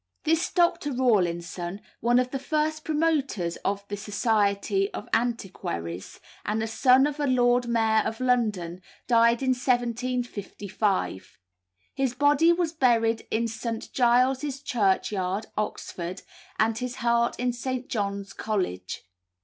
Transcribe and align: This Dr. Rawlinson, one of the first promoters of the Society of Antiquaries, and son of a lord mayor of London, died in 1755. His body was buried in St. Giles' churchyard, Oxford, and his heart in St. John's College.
This 0.23 0.51
Dr. 0.51 0.91
Rawlinson, 0.93 1.79
one 1.99 2.17
of 2.17 2.31
the 2.31 2.39
first 2.39 2.83
promoters 2.83 3.57
of 3.57 3.87
the 3.87 3.95
Society 3.95 4.91
of 4.95 5.07
Antiquaries, 5.13 6.19
and 6.43 6.67
son 6.67 7.05
of 7.05 7.19
a 7.19 7.27
lord 7.27 7.67
mayor 7.67 8.01
of 8.03 8.19
London, 8.19 8.81
died 9.05 9.43
in 9.43 9.49
1755. 9.51 11.37
His 11.93 12.15
body 12.15 12.51
was 12.51 12.73
buried 12.73 13.27
in 13.29 13.47
St. 13.47 13.93
Giles' 13.93 14.61
churchyard, 14.63 15.45
Oxford, 15.55 16.23
and 16.57 16.75
his 16.79 16.95
heart 16.95 17.39
in 17.39 17.53
St. 17.53 17.87
John's 17.87 18.33
College. 18.33 19.03